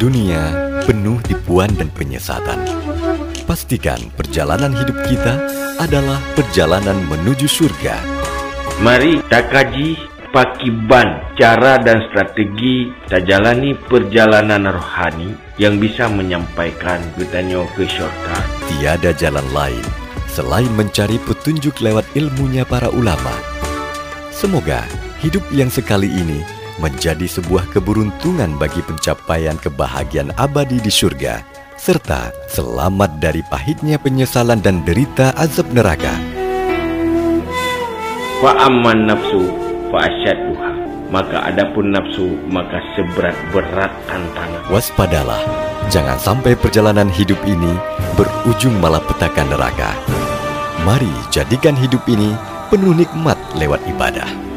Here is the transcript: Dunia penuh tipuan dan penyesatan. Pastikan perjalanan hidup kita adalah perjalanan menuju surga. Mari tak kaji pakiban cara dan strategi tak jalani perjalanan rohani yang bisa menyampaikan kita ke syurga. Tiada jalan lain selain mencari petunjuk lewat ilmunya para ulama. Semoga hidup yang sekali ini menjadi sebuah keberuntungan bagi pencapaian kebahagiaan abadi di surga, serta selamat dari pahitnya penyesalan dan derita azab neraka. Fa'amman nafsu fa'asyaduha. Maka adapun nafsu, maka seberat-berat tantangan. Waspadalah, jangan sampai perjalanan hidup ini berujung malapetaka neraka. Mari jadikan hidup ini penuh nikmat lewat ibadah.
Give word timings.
Dunia 0.00 0.72
penuh 0.88 1.20
tipuan 1.28 1.68
dan 1.76 1.92
penyesatan. 1.92 2.56
Pastikan 3.44 4.00
perjalanan 4.16 4.72
hidup 4.72 4.96
kita 5.04 5.36
adalah 5.76 6.16
perjalanan 6.32 7.04
menuju 7.04 7.44
surga. 7.44 8.00
Mari 8.80 9.20
tak 9.28 9.52
kaji 9.52 10.00
pakiban 10.32 11.20
cara 11.36 11.76
dan 11.84 12.00
strategi 12.08 12.88
tak 13.12 13.28
jalani 13.28 13.76
perjalanan 13.76 14.72
rohani 14.72 15.36
yang 15.60 15.76
bisa 15.76 16.08
menyampaikan 16.08 17.04
kita 17.20 17.44
ke 17.76 17.84
syurga. 17.84 18.40
Tiada 18.72 19.12
jalan 19.12 19.44
lain 19.52 19.84
selain 20.32 20.72
mencari 20.80 21.20
petunjuk 21.28 21.76
lewat 21.84 22.08
ilmunya 22.16 22.64
para 22.64 22.88
ulama. 22.88 23.36
Semoga 24.32 24.80
hidup 25.20 25.44
yang 25.52 25.68
sekali 25.68 26.08
ini 26.08 26.59
menjadi 26.80 27.28
sebuah 27.28 27.68
keberuntungan 27.70 28.56
bagi 28.56 28.80
pencapaian 28.80 29.60
kebahagiaan 29.60 30.32
abadi 30.40 30.80
di 30.80 30.88
surga, 30.88 31.44
serta 31.76 32.32
selamat 32.48 33.20
dari 33.20 33.44
pahitnya 33.44 34.00
penyesalan 34.00 34.58
dan 34.64 34.80
derita 34.82 35.36
azab 35.36 35.68
neraka. 35.70 36.16
Fa'amman 38.40 39.04
nafsu 39.04 39.52
fa'asyaduha. 39.92 40.70
Maka 41.10 41.42
adapun 41.42 41.90
nafsu, 41.90 42.38
maka 42.46 42.78
seberat-berat 42.94 43.90
tantangan. 44.06 44.62
Waspadalah, 44.70 45.42
jangan 45.90 46.14
sampai 46.22 46.54
perjalanan 46.54 47.10
hidup 47.10 47.36
ini 47.50 47.74
berujung 48.14 48.78
malapetaka 48.78 49.42
neraka. 49.50 49.90
Mari 50.86 51.10
jadikan 51.34 51.74
hidup 51.74 52.06
ini 52.06 52.30
penuh 52.70 52.94
nikmat 52.94 53.36
lewat 53.58 53.82
ibadah. 53.90 54.49